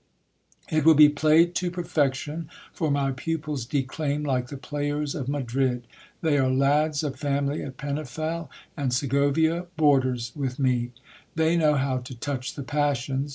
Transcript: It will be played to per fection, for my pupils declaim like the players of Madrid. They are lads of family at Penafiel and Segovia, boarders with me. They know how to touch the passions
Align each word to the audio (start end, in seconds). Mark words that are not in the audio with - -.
It 0.71 0.83
will 0.83 0.95
be 0.95 1.09
played 1.09 1.53
to 1.53 1.69
per 1.69 1.83
fection, 1.83 2.49
for 2.73 2.89
my 2.89 3.11
pupils 3.11 3.67
declaim 3.67 4.23
like 4.23 4.47
the 4.47 4.57
players 4.57 5.13
of 5.13 5.27
Madrid. 5.29 5.85
They 6.21 6.39
are 6.39 6.49
lads 6.49 7.03
of 7.03 7.17
family 7.17 7.61
at 7.61 7.77
Penafiel 7.77 8.49
and 8.75 8.91
Segovia, 8.91 9.67
boarders 9.77 10.31
with 10.35 10.57
me. 10.57 10.89
They 11.35 11.55
know 11.55 11.75
how 11.75 11.99
to 11.99 12.15
touch 12.15 12.55
the 12.55 12.63
passions 12.63 13.29